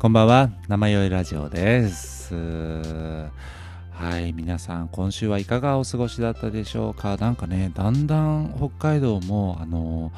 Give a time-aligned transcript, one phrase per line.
[0.00, 2.32] こんばんは、生酔いラジオです。
[2.32, 7.16] はい、皆さん、今週はいかがお過ごしだったでしょうか？
[7.16, 10.12] なんかね、だんだん北海道も、あの、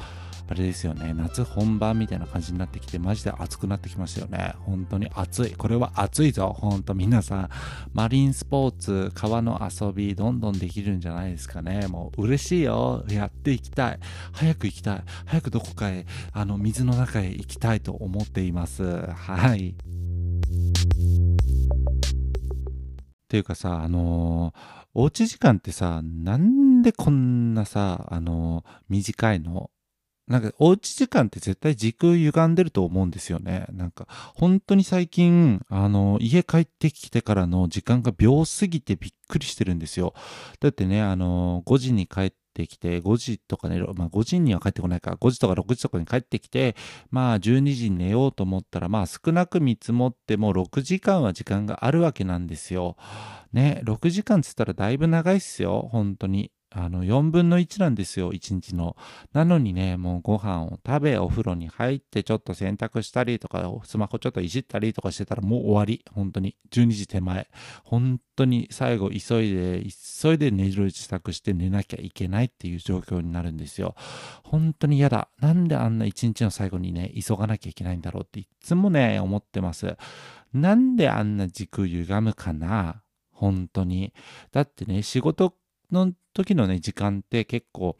[0.51, 4.53] あれですよね、夏本番みたいな感じになってきて、マジで暑くなってきましたよね。
[4.59, 5.51] 本当に暑い。
[5.51, 6.53] これは暑いぞ。
[6.59, 7.49] 本当皆さん、
[7.93, 11.87] マリンスポーツ、川の遊び、どんどんできるんじゃないですかね。
[11.87, 13.05] もう嬉しいよ。
[13.07, 13.99] やっていきたい。
[14.33, 15.03] 早く行きたい。
[15.25, 18.83] 早くどこかへ、あの、水の中へ行きたいと思っています。
[18.83, 19.69] はい。
[19.69, 19.73] っ
[23.29, 29.71] ていうかさ、あのーおうち時間ってさ、なんでこんなさ、あのー短いの？
[30.27, 33.65] なんか、おうち時間って絶対時空歪んでると思うんですよね。
[33.71, 40.13] なんか、本当に最近、あの家帰ってきてからの時間が秒すぎてびっくりしてるんですよ。
[40.59, 46.75] だってね、あの5時に帰ってきて、5時とかね、まあ5時には帰ってこないから、5時とか6時とかに帰ってきて、
[47.09, 52.95] まあ12時に寝ようと思ったら、まあ少なく見積もっても6時間は時間があるわけなんですよ。
[53.51, 56.51] ね、6時間っつったらだいぶ長いっすよ、本当に。
[56.73, 58.95] あの、4分の1なんですよ、1日の。
[59.33, 66.05] なのにね、もうご飯を食べ、お風呂に入って、ちょっと洗濯したりとか、スマホちょっといじったりとかしてたらもう終わり。
[66.11, 66.55] 本当に。
[66.71, 67.49] 12時手前。
[67.83, 69.83] 本当に最後、急いで、
[70.21, 73.95] 急いで寝る支度して寝なきゃいけないっていう状況になるんですよ。
[74.43, 75.27] 本当に嫌だ。
[75.41, 79.97] なんであんな一日の最後にね、急がなきゃいけないんだろうっていつもね、思ってます。
[80.53, 83.03] なんであんな時空歪むかな？
[83.31, 84.13] 本当に。
[84.51, 85.55] だってね、仕事
[85.91, 87.97] の時のね、時間って結構、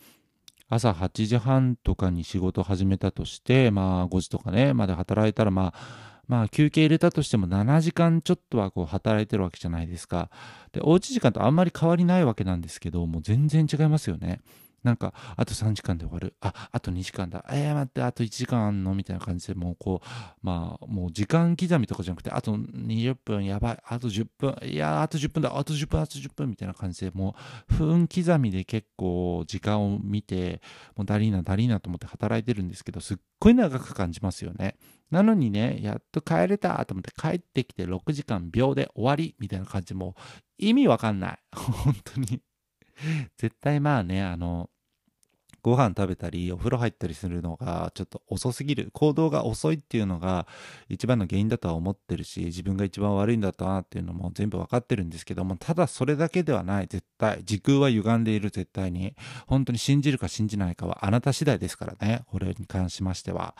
[0.69, 10.29] 朝8時半とかに仕事始めたとして、まあ5時とかね、まで働いたら、まあ、まあ休憩入れたとしても7時間ちょっとはこう働いてるわけじゃないですか。
[10.71, 14.39] で、おうち時間とあんまり変わりないわけなんですけど、もう全然違いますよね。
[14.83, 16.35] なんか、あと3時間で終わる。
[16.41, 17.45] あ、あと2時間だ。
[17.51, 18.95] えー、待って、あと1時間あんの？
[18.95, 20.07] みたいな感じで、もうこう、
[20.41, 27.35] まあ、もう時間刻みとかじゃなくて、あと20分、やばい、あと10分、いや、あと10分だ、あと10分、あと10分、みたいな感じで、も
[27.69, 30.61] う、分刻みで結構時間を見て、
[30.95, 34.75] もうダリーナ、ダリーナと思って働いてるんですけど、すっごい長く感じますよね。
[35.11, 40.21] なのにね、やっと帰れたと思って帰ってきて6時間秒で終わりみたいな感じもう
[40.57, 41.39] 意味わかんない。
[41.53, 42.41] 本当に。
[43.37, 44.69] 絶対まあね、あの、
[45.63, 48.89] ご飯食べたりお風呂入ったりするのがちょっと遅すぎる。
[48.93, 50.47] 行動が遅いっていうのが
[50.89, 56.87] 一番の原因だとは思ってるし自分が一番悪いんだったなっていうのも全部わかってるんですけどもただそれだけではない。
[56.87, 58.51] 絶対時空は歪んでいる。
[58.51, 59.15] 絶対に。
[59.47, 62.23] 本当に信じるか信じないかはあなた次第ですからね。
[62.27, 63.55] これに関しましては。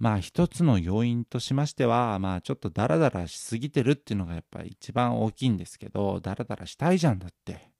[0.00, 7.70] まあ一つの要因としましてはまあちょっとダラダラしすぎてるっていうのがやっぱり一番大きいんですけどダラダラしたいじゃんだって。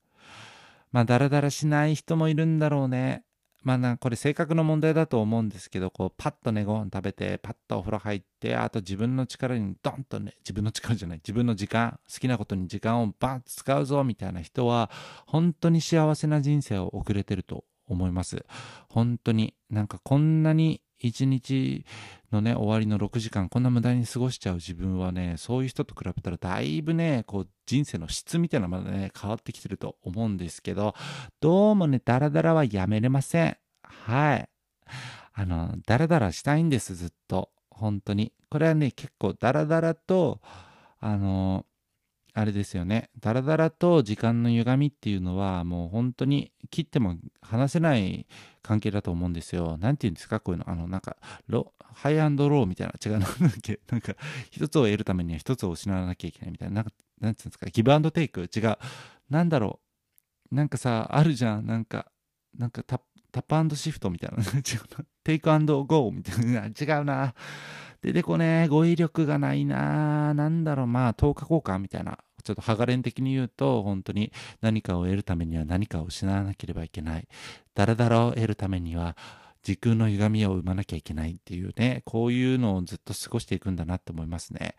[0.92, 3.24] まあダラダラしない人もいるんだろうね。
[3.62, 14.90] まあな、これ性格の問題だと思うんですけど、こう、パッとね、ご飯食べて、パッとお風呂入って、あと自分の力にドンとね、自分の力じゃない、自分の時間、好きなことに時間をバンと使うぞ、みたいな人は、
[15.26, 18.44] 本当に幸せな人生を送れてると思います。
[18.88, 21.84] 本当に、なんかこんなに一日
[22.30, 30.94] のね、終わりの6時間、こんな無駄に過ごしちゃう自分はね、そういう人と比べたらだいぶね、こう、人生の質みたいなのまでね、変わってきてると思うんですけど、
[31.40, 33.56] どうもね、ダラダラはやめれません。
[33.82, 34.48] はい。
[35.32, 37.50] あの、ダラダラしたいんです、ずっと。
[37.70, 38.32] 本当に。
[38.50, 40.40] これはね、結構ダラダラと、
[41.00, 41.64] あの、
[42.32, 43.10] あれですよね。
[43.20, 48.26] ダラダラと時間の歪みっていうのは、もう本当に切っても話せない
[48.62, 49.76] 関係だと思うんですよ。
[49.78, 50.40] なんて言うんですか？
[50.40, 50.70] こういうの。
[50.70, 51.16] あの、なんか、
[51.48, 52.92] ロハイアンドローみたいな。
[53.04, 53.80] 違う、なんだっけ？
[53.90, 54.14] なんか、
[54.50, 56.76] 一つを得るためには一つを失わなきゃいけないみたいな。
[56.76, 57.66] なんか、なんて言うんですか？
[57.70, 58.48] ギブアンドテイク？
[58.54, 58.76] 違う。
[59.28, 59.80] なんだろ
[60.52, 60.54] う。
[60.54, 61.66] なんかさ、あるじゃん。
[61.66, 62.10] なんか、
[62.56, 63.00] なんかタッ
[63.32, 64.38] タップシフトみたいな。
[64.42, 65.04] 違うな。
[65.22, 66.66] テイクアンドゴーみたいな。
[66.66, 67.34] 違うな。
[68.02, 70.34] 出てこね語彙力がないな。
[70.34, 72.18] なんだろう、まあ、10日交換みたいな。
[72.42, 77.28] ちょっとハガレン的に言うと、本当に何かを得るためには何かを失わなければいけない。
[77.74, 79.16] ダラダラを得るためには、
[79.62, 84.74] 時空の歪みを生まなきゃいけないっていうね、こういうのをずっと過ごしていくんだなって思いますね。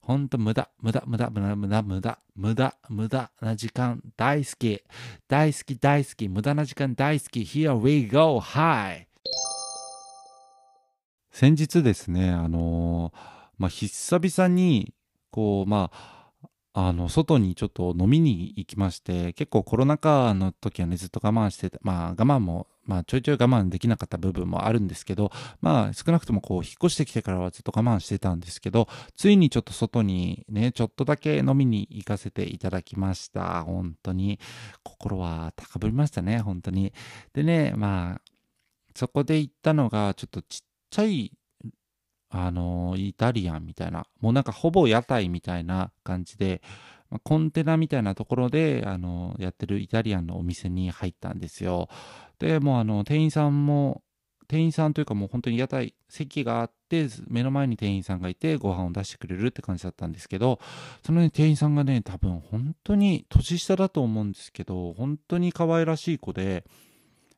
[0.00, 4.82] ほんと無駄、無駄、無駄、無駄、無駄、無駄、無駄、無駄な時間大好き。
[5.28, 7.42] 大好き、大好き、無駄な時間大好き。
[7.42, 9.13] Here we go, hi!
[11.34, 13.12] 先日ですね、あの
[13.58, 14.94] まあ、久々に、
[15.32, 15.90] こう、ま
[16.72, 28.86] あ、あの、外にちょっと飲みに行きまして、結構コロナ禍の時はね、ずっと我慢してて、まあ我慢も、まあちょいちょい我慢できなかった部分もあるんですけど、まあ少なくともこう引っ越してきてからはずっと我慢してたんですけど、
[29.16, 33.64] ついにちょっと外にね、ちょっとだけ飲みに行かせていただきました。
[33.64, 34.38] 本当に。
[34.84, 36.92] 心は高ぶりましたね、本当に。
[37.32, 38.20] でね、まあ、
[38.94, 41.32] そこで行ったのが、ちょっとちっちゃい、
[42.30, 46.62] あのイタリアンみたいな、もうなんかほぼ屋台みたいな感じで、
[47.10, 51.88] ま、コンテナみたいなところで、あのやってるイタリアンのお店に入ったんですよ。
[52.38, 54.02] で、もうあの、店員さんも、
[54.46, 60.60] 店員さんというかもう本当に屋台、席があって、目の前に店員さんがいて、ご飯を出してくれるって感じだったんですけど、
[61.04, 66.64] その、ね、店員さんがね、多分本当に年下だと思うんですけど、本当に可愛らしい子で、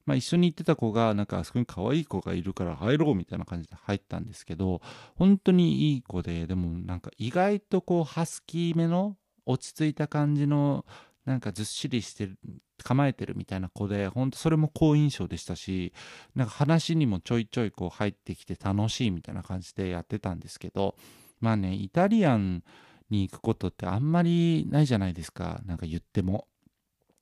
[0.07, 4.81] まあ、一緒に行ってた子が、なんかあそこに可愛い子がいるから入ろうみたいな感じで入ったんですけど、
[5.17, 10.87] 本当にいい子で、でもなんか意外とこう、ハスキーめの落ち着いた感じの
[11.25, 12.39] なんかずっしりしてる
[12.83, 15.93] 構えてるみたいな子で本当それも好印象でしたし
[16.35, 20.95] なんか話にもちょいちょいこう入ってきて楽しいみたいな感じでやってたんですけど
[21.41, 22.63] まあねイタリアン
[23.11, 26.47] に行くことってあんまりないじゃないですかなんか言っても。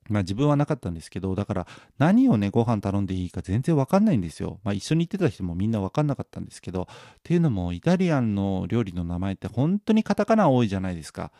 [0.09, 1.67] まあ自分はなかったんですけど、だから
[1.97, 4.59] 何をね、ご飯頼んでいいか全然わかんないんですよ。
[4.63, 6.85] まあ一緒に行ってた人もみんなわかんなかったんですけど、っ
[7.23, 11.31] ていうのもイタリアンの料理の名前って本当にカタカナ多いじゃないですか。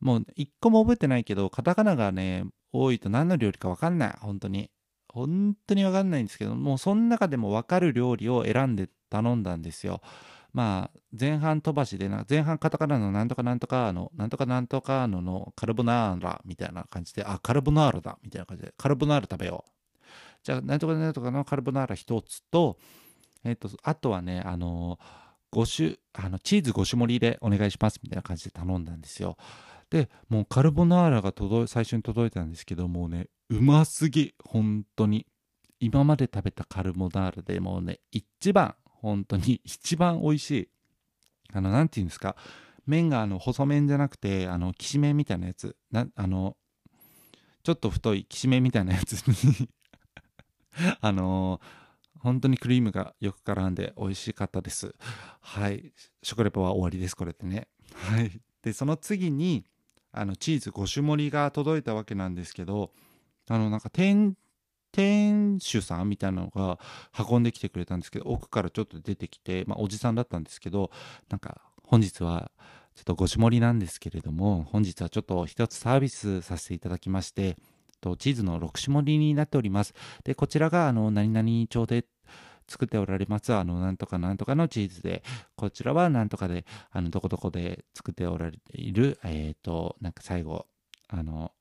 [0.00, 4.14] もう一個も覚えてないけど、カタカナがね、多いと何の料理かわかんない。
[4.20, 4.70] 本当に。
[5.08, 10.00] 本当にわかんないんですけど、もうその中でもわかる料理を選んで頼んだんですよ。
[10.52, 19.70] まあ、前半飛ばしでな、前半カタカナのなんとかなんとかの、なんとかなんとかののカルボナーラみたいな感じで、あ、カルボナーラだみたいな感じで、カルボナーラ食べよう。
[20.42, 22.78] じゃあ、なんとかなんとかのカルボナーラ一つと、
[23.44, 24.98] えっ、と、あとはね、あの、
[25.52, 29.36] 5種、あの、チーズ5種盛りでお願いしますみたいな感じで頼んだんですよ。
[29.92, 35.26] でもうカルボナーラが届最初に届いたんですけどもうねうますぎ本当に
[35.80, 40.68] 今まで食べたカルボナーラでもうね一番本当に一番美味しい
[41.52, 42.36] あの何て言うんですか
[42.86, 45.76] 麺があの細麺じゃなくてあのきしめんみたいなやつ。
[45.90, 46.56] なあの
[47.62, 49.68] ちょっと太いきしめんみたいなやつに。
[51.00, 51.60] あの
[52.18, 54.94] 本当にクリームがよく絡んで美味しかったです。
[55.40, 55.92] はい。
[56.22, 57.68] 食レポは終わりですこれってね。
[57.94, 58.40] はい。
[58.62, 59.64] でその次に
[60.12, 62.92] あのチーズ5種盛りが届いたわけなんですけど
[63.48, 64.36] あのなんか店
[64.92, 66.78] 店主さんみたいなのが
[67.18, 70.90] 運んできてくれたんですけど奥からちょっと出てきて、まあ、おじさんだったんですけど
[71.30, 72.50] なんか本日は
[72.94, 77.56] ちょっと5種盛りなんですけれども本日はちょっと一つサービスさせていただきまして
[78.00, 79.94] とチーズの6種盛りになっております。
[80.24, 82.04] でこちらがあの何々町で
[82.68, 85.22] 作っておられます、あの、なんとかなんとかのチーズで、
[85.56, 90.66] こちらはなんとかで、あの、どこどこで作っておられている、えっ、ー、と、なんか最後、
[91.08, 91.52] あの、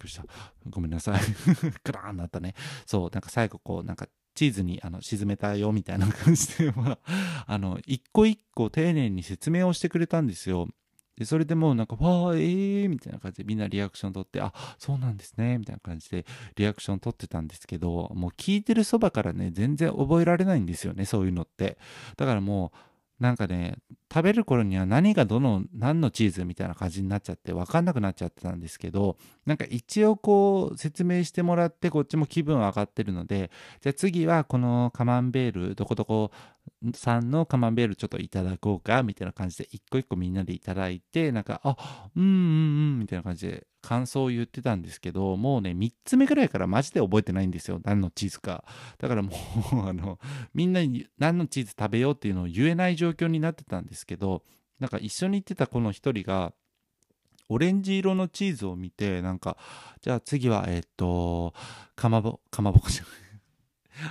[0.00, 0.24] くりした。
[0.68, 1.20] ごめんなさい。
[1.84, 2.54] クラーンなったね。
[2.86, 10.68] そう、なんか最後こう、なんかチーズにあの沈めたよみたいな感じで、 まあ、あの、一個一個丁寧に説明をしてくれたんですよ。
[11.16, 16.24] で、それでもうなんか、わー、えー、みたいな感じでみんなリアクション取って、あ、そうなんですね、みたいな感じで
[16.56, 21.76] リアクション取ってたんですけど、もう聞いてるそばからね、全然覚えられないんですよね、そういうのって。
[22.16, 23.76] だからもう、なんかね、
[24.10, 29.18] 食べる頃には何がどの、何のチーズみたいな感じになっちゃって分かんなくなっちゃってたんですけど、
[29.50, 33.50] なんか一応こう説明してもらってこっちも気分上がってるので、
[33.80, 36.30] じゃあ次はこのカマンベール、どこどこ
[36.94, 41.76] さんのカマンベールちょっといただこうか、みたいな感じで一個一個みんなでいただいて、なんか、あ、
[42.14, 42.32] うんうんう
[42.94, 47.80] ん、みたいな感じで感想を言ってたんですけど、もうね、3つ目ぐらいからマジで覚えてないんですよ。
[47.82, 48.62] 何のチーズか。
[48.98, 49.32] だからも
[49.72, 50.20] うあの、
[50.54, 54.44] みんなに何のチーズ食べようっていうのを言えない状況になってたんですけど、
[54.78, 56.52] なんか一緒に行ってたこの一人が、
[57.50, 59.56] オレンジ色のチーズを見て、なんか、
[60.00, 61.52] じゃあ次は、えっと、
[61.96, 63.12] かまぼ、かまぼこじゃない。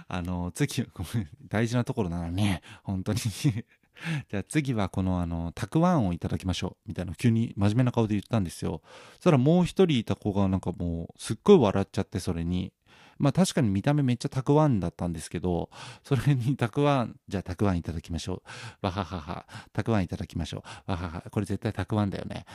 [0.07, 3.19] あの、次、ごめん、大事なところなのに、本当に
[4.29, 6.89] じゃあ次はこのあの、たくあんをいただきましょう。
[6.89, 8.81] みたいな急に真面目な顔で言ったんですよ。
[9.15, 12.73] そしたらもう一人いた子がなんかもうすっごい笑っちゃってそれに。
[13.17, 15.69] まあ確かに見た目めっちゃたくあんだったんですけど、
[16.03, 18.41] それに たくあん、じゃあたくあんいただきましょ
[18.81, 18.85] う。
[18.85, 19.45] わははは。
[19.73, 20.91] たくあんいただきましょう。
[20.91, 21.21] わはは。
[21.29, 22.45] これ絶対たくあんだよね。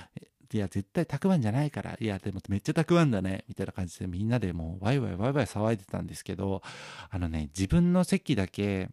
[0.55, 1.97] いや、絶対たくあんじゃないから。
[1.99, 3.45] いや、でもめっちゃたくあんだね。
[3.49, 6.63] みたいな感じでみんなでもうワイワイワイワイ騒いでたんですけど、
[7.11, 8.89] あのね、自分の席だけ、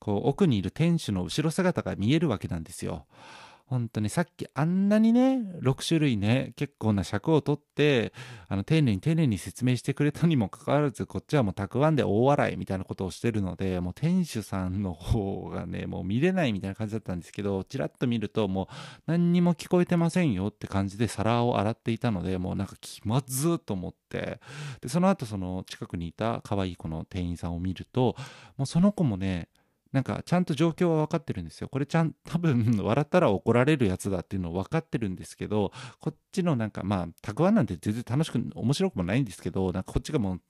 [0.00, 3.06] こう奥にいる店主の後ろ姿が見えるわけなんですよ。
[3.70, 8.12] 本当にさっきあんなにね、6種類ね、結構な尺を取って、
[8.48, 18.66] あの、丁寧に丁寧に説明してくれたにもかかわらず、こっちはもうたくあんで大笑いみたいなことをしてるので、もう店主さんの方がね、もう見れないみたいな感じだったんですけど、ちらっと見るともう
[19.06, 24.40] 何にも聞こえてませんよって感じで皿を洗っていたので、もうなんか気まずーと思って、
[24.80, 28.16] で、その後その近くにいた可愛い子の店員さんを見ると、
[28.56, 29.48] もうその子もね、
[29.92, 31.68] なんかちゃんと状況は分かってるんですよ。
[31.68, 40.40] これちゃん、 多分笑ったら怒られるやつだっていうの分かってるんですけど、こっちのなんかまあ、たくあんなんて全然楽しく、面白くもないんですけど、なんかこっちがもう、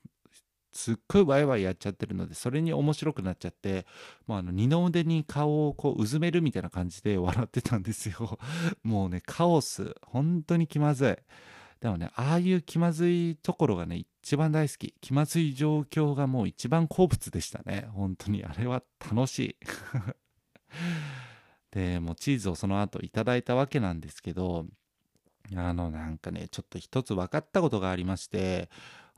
[0.72, 3.86] すっごいワイワイやっちゃってるので、それに面白くなっちゃって、
[4.26, 8.38] もうあの、二の腕に顔をこう、うずめるみたいな感じで笑ってたんですよ。
[8.84, 9.94] もうね、カオス。
[10.02, 11.16] 本当に気まずい。
[11.80, 14.94] でもね、ああいう気まずいところがね、一番大好き。
[15.00, 17.88] 気まずい状況がもう一番好物でしたね。
[17.92, 18.44] 本当に。
[18.44, 19.56] あれは楽しい。
[21.72, 24.66] で、もうチーズをその後いただいたわけなんですけど、
[25.56, 28.68] あの、なんかね、ちょっと一つ分かったことがありまして、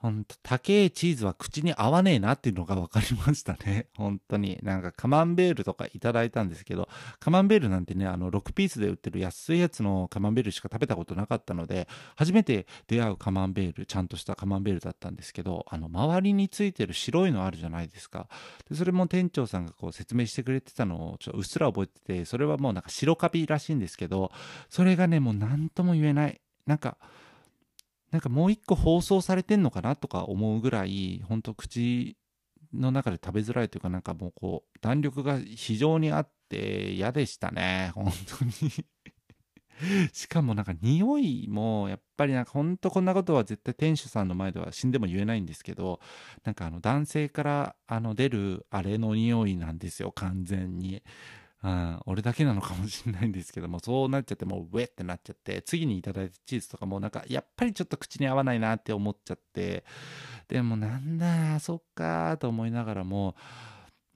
[0.03, 3.87] ほんと、高えチーズは口に合わねえなっていうのが分かりましたね。
[3.97, 4.59] 本当に。
[4.61, 6.89] なんかカマンベールとかいただいたんですけど、
[7.21, 18.27] カマンベールなんてね、あの、6ピースで売ってる安いやつのカマンベールしか食べたことなかったので、初めて出会うカマンベール、ちゃんとしたカマンベールだったんですけど、あの、周りについてる白いのあるじゃないですか。
[18.69, 24.33] で、それも店長さんがこう説明してくれてたのをちょっとうっすら覚えてて、それはもうなんか白カビらしいんですけど、
[24.69, 26.41] それがね、もう何とも言えない。
[26.67, 26.97] なんか、
[28.13, 32.17] なんかもう一個放送されてんのかなとか思うぐらい、ほんと口
[32.73, 37.91] の中で食べづらいというか、なんかもうこう、弾力が非常にあって嫌でしたね。
[37.95, 38.53] 本当に
[40.13, 46.01] しかもなんか匂いもやっぱりなんかほんとこんなことは絶対店主さんの前では死んでも言えないんですけど
[46.45, 51.03] なんかあの男性からあの出るあれの匂いなんですよ完全に
[51.65, 59.85] うん、俺だけなのかもしれないんですけども、そうなっちゃって、もう、ウェってなっちゃって、次にいただいたチーズとかも、なんか、やっぱりちょっと口に合わないなって思っちゃって、
[60.49, 63.37] でもなんだ、そっかと思いながらも、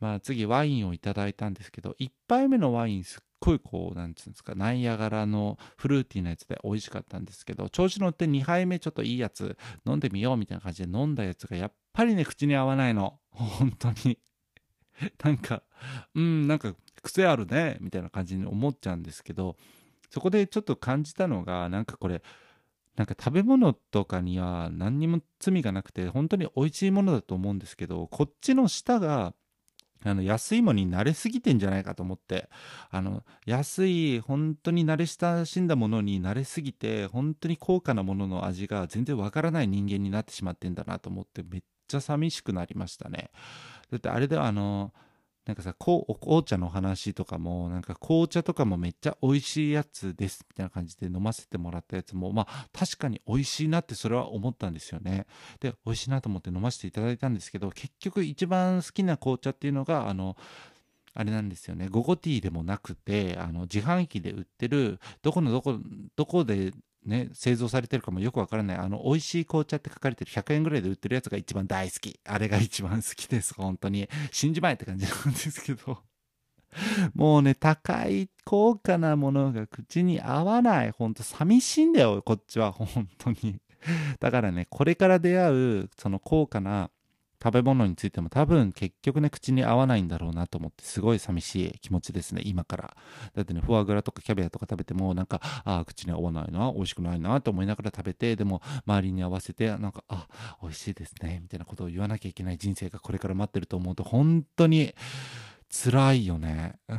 [0.00, 13.21] まあ次ワインをいただいたんですけど、1杯目のワインすっごいこう、なんつうんですか、ナイアガラのフルーティーなやつで美味しかったんですけど、調子乗って2杯目ちょっといいやつ飲んでみようみたいな感じで飲んだやつがやっぱりね、口に合わないの。
[13.31, 14.19] 本当に。
[15.23, 15.62] なんか、
[16.15, 16.75] うん、なんか
[17.06, 19.56] 癖あるね、みたいな感じに思っちゃうんですけど、
[20.10, 22.22] そこでちょっと感じたのが、なんかこれ、
[22.96, 29.34] なんか食べ物とかには何にも罪がなくて、本当に美味しいものだと思うんですけど、こっちの舌が、
[30.04, 32.48] あの安いものに慣れすぎてんじゃないかと思って
[32.90, 43.30] あの安い本当に慣れ親しんだものに慣れすぎて本当に高価なものの味が全然わからない人間になってしまってんだなと思ってめっちゃ寂しくなりましたね。
[43.90, 44.92] だってあれではあの
[45.47, 55.26] なんかさ、こう、お紅茶の話とかも、なんか紅茶とかもめっちゃ美味しいやつですみたいな感じで飲ませてもらったやつも、まあ確かに美味しいなってそれは思ったんですよね。
[55.61, 60.37] で、美味しいなと思って飲ませていただいたんですけど、結局一番好きな紅茶っていうのが、あの、
[61.15, 61.88] あれなんですよね。
[61.88, 65.79] ゴゴティーでもなくて、あの、自販機で売ってる、どこのどこ、
[66.15, 66.73] どこで
[67.06, 72.18] ね、製造されてるかもよくわからない、あの、美味しい紅茶って書かれてる100円ぐらいで売ってるやつが一番大好き。
[72.25, 74.08] あれが一番好きです、本当に。
[74.32, 76.02] 信じまえって感じなんですけど。
[77.14, 80.90] もうね、高い、高価なものが口に合わない。
[80.90, 83.60] ほんと寂しいんだよ、こっちは、本当に。
[84.20, 86.90] だからね、これから出会う、その高価な
[87.47, 92.97] 食べ物についても多分結局ね、口に合わないんだろうなと思って、すごい寂しい気持ちですね、今から。
[93.35, 100.26] だってね、フォアグラとかキャビアとか食べても、なんか、ああ、口に合わないな、美味しくないなと思いながら食べて、でも、周りに合わせて、なんか、あ、
[100.61, 104.93] 美味しいですね、みたいなことを言わなきゃいけない人生がこれから待ってると思うと、本当に
[105.69, 106.81] 辛いよね。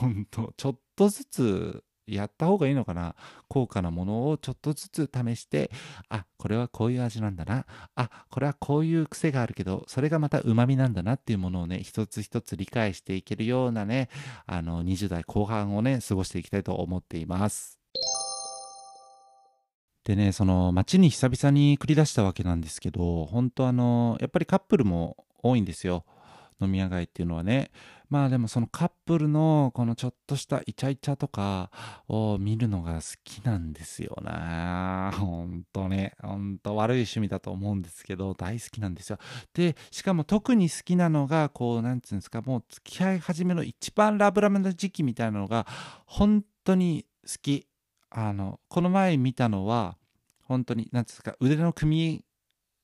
[0.00, 3.14] 本当ちょっとずつやった方がいいのかな？
[3.48, 5.70] 高価なものをちょっとずつ試して、
[6.08, 7.66] あ、これはこういう味なんだな。
[7.94, 14.08] あ、これはこういう癖があるけど、それがまた旨味なんだなっていうものをね、一つ一つ理解していけるようなね、
[14.46, 17.78] あの、20代後半をね、過ごしていきたいと思っています。
[20.04, 26.06] でね、その街に久々に繰り出したわけなんですけど、本当あの、やっぱりカップルも多いんですよ。
[26.60, 27.70] 飲み屋街っていうのはね。
[28.10, 31.70] まあでもそのカップルのこのちょっとしたイチャイチャとか
[32.08, 35.10] を見るのが好きなんですよね。
[35.18, 36.14] ほんとね。
[36.22, 39.18] ほんと悪い趣味だと思うんですけど、大好きなんですよ。
[39.52, 45.66] で、しかも特に好きなのが、こう、なんつうんですか、もう付き合い始めの一番ラブラブな時期みたいなのが、
[46.06, 47.66] 本当に好き。
[48.10, 49.98] あの、この前見たのは、
[50.42, 52.24] 本当に、なんですか、腕の組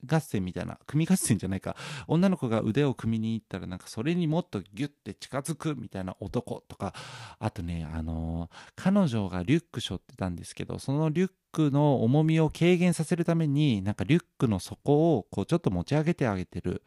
[0.06, 6.94] 合戦みたいな、組合戦じゃないか、女の子が腕を組みに行ったらなんかそれにもっとギュッて近づくみたいな男とか、
[7.38, 16.82] あとね、あのー、彼女がリュック背負ってたんですけど、そのリュックの重みを軽減させるために、なんかリュックの底をこうちょっと持ち上げてあげてる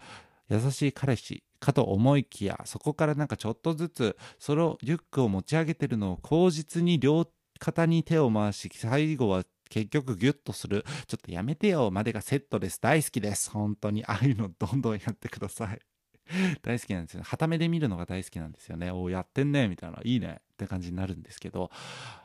[0.50, 7.28] 優しい彼氏かと思いきや、そこからなんかちょっとずつ、そのリュックを持ち上げてるのを口実に両
[7.60, 10.86] 肩に手を回し、最後は結局ギュッとする。
[11.08, 12.80] ちょっとやめてよまでがセットです。
[12.82, 13.50] 大好きです。
[13.52, 14.06] 本当に。
[14.06, 15.80] ああいうのどんどんやってください。
[16.62, 17.24] 大好きなんですよ。
[17.24, 18.92] はためで見るのが大好きなんですよね。
[18.92, 20.00] おお、やってんねみたいな。
[20.04, 21.72] いいねって感じになるんですけど、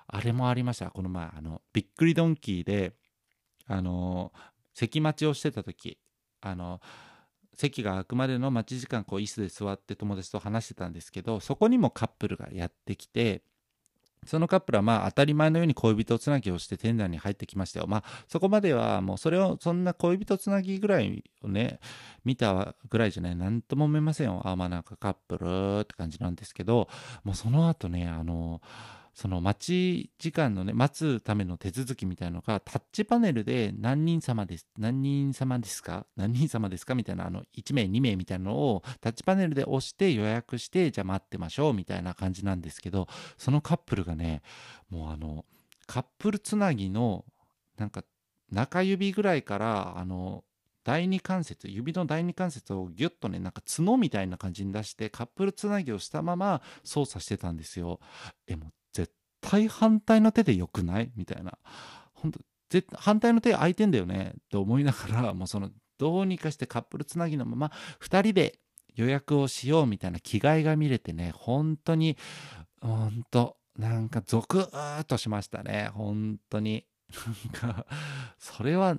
[0.07, 0.91] あれもありました。
[0.91, 2.95] この前、あの、びっくりドンキーで、
[3.67, 4.33] あの、
[4.75, 5.99] 席待ちをしてた時、
[6.41, 6.81] あの、
[7.55, 13.43] 席が空くまでの待ち時間こう椅子で座って友達と話してたんですけどそこにもカップルがやってきて
[14.27, 17.87] そのカップルはまあ当たり前のように恋人つなぎをして店内に入ってきましたよ。
[17.89, 21.81] まあそこまではもうそれをそんな恋人つなぎぐらいをね
[22.25, 24.41] 見たぐらいじゃない何とも思いませんよ。
[24.45, 26.89] あまあなんかカップルって感じなんですけど
[27.25, 28.61] もうその後ねあの
[29.15, 44.43] その待ち時間のね、待つための手続きみたいなのが、タッチパネルで何人様です、何人様ですか何人様ですかみたいな、あの、1名、2名みたいなのをタッチパネルで押して予約して、じゃあ待ってましょうみたいな感じなんですけど、そのカップルがね、
[44.89, 45.45] もうあの、
[45.87, 47.25] カップルつなぎの、
[47.77, 48.05] なんか、
[48.51, 50.45] 中指ぐらいから、あの、
[50.85, 58.01] 第二関節指の第二関節をギュッとねなんか角みたいな感じに出してカップルつなぎをしたまま操作してたんですよ。
[58.49, 58.73] えも
[59.43, 61.13] 対反対の手でよくない？
[61.17, 61.59] みたいな。
[62.15, 62.41] 本当
[62.97, 68.59] 反対の手空いてんだよねって思いながら、 もうその、どうにかしてカップルつなぎのまま、2人で
[68.95, 72.17] 予約をしようみたいな気概が見れてね、本当に、
[72.81, 75.91] 本当なんかゾクーとしましたね。
[75.93, 76.87] 本当に。
[77.53, 77.87] なんか、
[78.39, 78.97] それは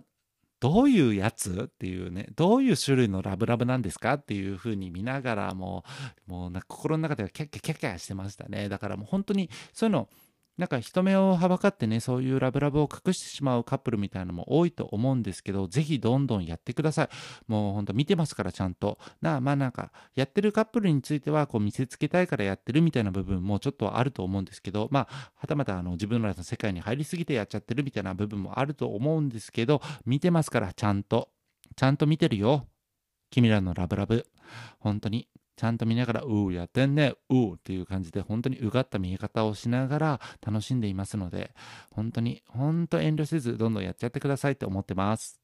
[0.59, 1.63] どういうやつ？
[1.65, 4.13] っていうね、どういう種類のラブラブなんですか？
[4.13, 5.83] っていう風に見ながらも
[6.27, 8.69] う、もうな心の中ではキャッキャキャッキャしてましたね。
[8.69, 10.09] だからもう本当にそういうの
[10.57, 17.09] なんか人目をはばかってね、そういうラブラブを隠してしまうカップルみたいなのも多いと思うんですけど、ぜひどんどんやってください。
[17.47, 18.99] もうほんと見てますから、ちゃんと。
[19.21, 31.29] なあ、まあなんか、やってるカップルについては、こう見せつけたいからやってるみたいな部分もちょっとあると思うんですけど、まあ、はたまたあの自分らの世界に入りすぎてやっちゃってるみたいな部分もあると思うんですけど、見てますから、ちゃんと。
[31.75, 32.67] ちゃんと見てるよ。
[33.31, 34.27] 君らのラブラブ。
[34.79, 35.27] 本当に。
[35.55, 41.53] ちゃんと見ながら、うーやってんね、うーっていう感じで、本当にうがった見え方をしながら楽しんでいますので、
[41.91, 45.39] 本当に、本当遠慮せず、どんどんやっちゃってくださいって思ってます。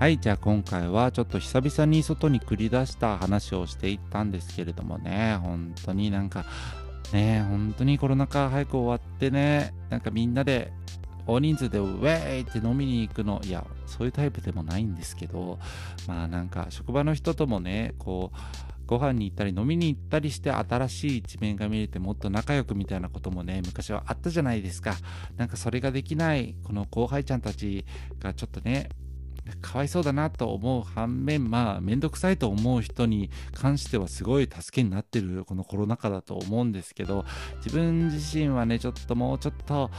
[0.00, 6.46] はい、じゃあ今回はちょっと久々に外に繰り出した話をしていったんですけれどもね、本当になんか、
[7.12, 10.72] ね、本当にコロナ禍早く終わってね、なんかみんなで
[11.26, 15.58] 大人数でウェイって飲みに行くの、いや、そういうタイプでもないんですけど、
[16.06, 18.38] まあなんか職場の人ともね、こう、
[18.90, 24.96] ご飯に行ったり飲みに行ったりして新しい一面が見れてもっと仲良くみたいなこともね昔はあったじゃないですか。
[25.36, 27.84] なんかそれができないこの後輩ちゃんたち
[28.18, 28.88] がちょっとね
[29.60, 37.24] かわいそうだなと思う反面まあ面倒くさいと思う人に関してはすごい助けになってるこのコロナ禍だと思うんですけど
[37.64, 39.90] 自分自身はねちょっともうちょっと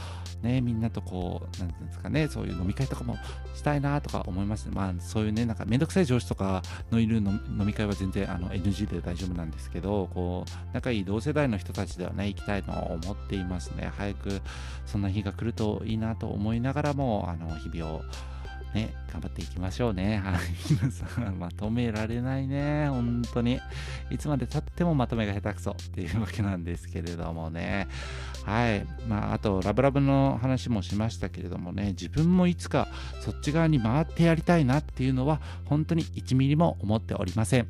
[0.42, 3.16] ねみんなとこう何て言うんですかねそういう飲み会とかも
[3.54, 4.68] したいなとか思います。
[4.70, 13.92] まあそういうねなんか面倒くさい上司とかのいる飲み会は全然あの NG で大丈夫なんですけどこう仲いい同世代の人たちではね行きたいと思っていますね。
[13.96, 14.40] 早く
[14.86, 18.02] そんな日が来るといいなと思いながらもあの日々を
[18.74, 20.18] ね、頑張っていきましょうね。
[20.24, 20.40] はい。
[20.70, 22.88] 皆さん、まとめられないね。
[22.88, 23.60] 本当に。
[24.10, 27.88] いつまでたってもまとめが下手くそっていうわけなんですけれどもね。
[28.44, 28.86] はい。
[29.06, 32.88] まあ、あと、ラブラブの話もしましたけれどもね、自分もいつか
[33.20, 37.66] そっち側に回ってやりたいなっていうのは、本当に1ミリも思っておりません。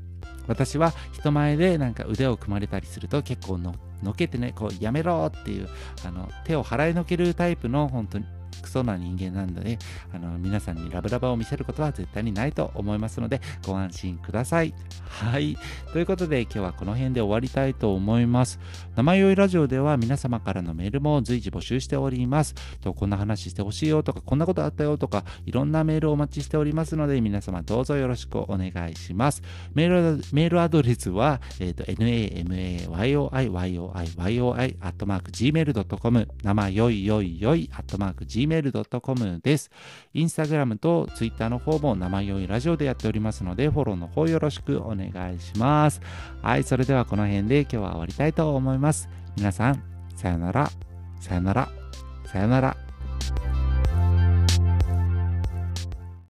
[0.46, 5.68] 私は人前でなんか腕を組まれたりすると結構ののけてね、こうやめろっていう、
[6.04, 8.24] あの、手を払いのけるタイプの本当に
[8.60, 9.78] クソな人間なんで、
[10.12, 14.74] あの、皆さんにラブラブを見せることは絶対にないと思いますので、ご安心ください。
[15.08, 15.56] はい。
[15.92, 18.58] ということで、今日はこの辺で終わりたいと思います。
[18.96, 22.54] 生酔いラジオでは皆様からのメールも随時募集しております。
[22.80, 29.42] とこんな話してほしいよとか、こんなことあったよとか、いろんなメールをお待ちしておりますので、皆様どうぞよろしくお願いします。
[29.74, 39.70] メールメールアドレスは、えっ、ー、と、namayoiyoiyoi アットマーク gmail.com 生よいよいよいアットマーク gmail.com gmail.com です。
[40.14, 46.00] インスタグラムとツイッターの方も生酔いラジオでやっておりますので、フォローの方よろしくお願いします。
[46.42, 49.09] はい、それではこの辺で今日は終わりたいと思います。
[49.37, 49.83] 皆さん、
[50.16, 50.70] さよなら、
[51.20, 51.68] さよなら、
[52.26, 52.91] さよなら。